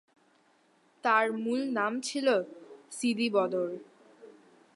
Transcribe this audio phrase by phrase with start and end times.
[1.03, 2.27] তার মূল নাম ছিল
[2.91, 3.69] সিদি বদর।